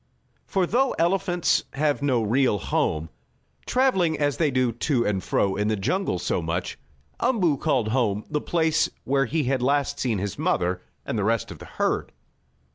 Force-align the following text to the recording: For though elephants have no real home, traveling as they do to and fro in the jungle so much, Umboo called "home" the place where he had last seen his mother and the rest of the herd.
For 0.47 0.65
though 0.65 0.93
elephants 0.97 1.63
have 1.73 2.01
no 2.01 2.23
real 2.23 2.57
home, 2.57 3.09
traveling 3.67 4.17
as 4.17 4.37
they 4.37 4.49
do 4.49 4.71
to 4.71 5.05
and 5.05 5.23
fro 5.23 5.55
in 5.55 5.67
the 5.67 5.75
jungle 5.75 6.17
so 6.17 6.41
much, 6.41 6.79
Umboo 7.19 7.57
called 7.57 7.89
"home" 7.89 8.25
the 8.27 8.41
place 8.41 8.89
where 9.03 9.25
he 9.25 9.43
had 9.43 9.61
last 9.61 9.99
seen 9.99 10.17
his 10.17 10.39
mother 10.39 10.81
and 11.05 11.19
the 11.19 11.23
rest 11.23 11.51
of 11.51 11.59
the 11.59 11.65
herd. 11.65 12.11